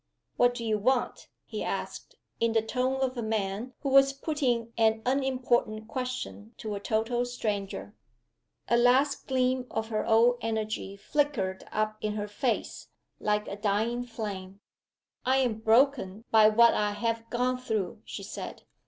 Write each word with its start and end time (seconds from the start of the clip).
"What 0.35 0.55
do 0.55 0.65
you 0.65 0.79
want?" 0.79 1.27
he 1.45 1.63
asked, 1.63 2.15
in 2.39 2.53
the 2.53 2.61
tone 2.63 3.01
of 3.01 3.15
a 3.17 3.21
man 3.21 3.75
who 3.81 3.89
was 3.89 4.13
putting 4.13 4.73
an 4.75 5.03
unimportant 5.05 5.87
question 5.87 6.55
to 6.57 6.73
a 6.73 6.79
total 6.79 7.23
stranger. 7.23 7.93
A 8.67 8.77
last 8.77 9.27
gleam 9.27 9.67
of 9.69 9.89
her 9.89 10.03
old 10.03 10.39
energy 10.41 10.97
flickered 10.97 11.67
up 11.71 11.97
in 12.03 12.15
her 12.15 12.27
face, 12.27 12.87
like 13.19 13.47
a 13.47 13.55
dying 13.55 14.03
flame. 14.03 14.59
"I 15.23 15.37
am 15.37 15.59
broken 15.59 16.25
by 16.31 16.49
what 16.49 16.73
I 16.73 16.93
have 16.93 17.29
gone 17.29 17.59
through," 17.59 18.01
she 18.03 18.23
said. 18.23 18.63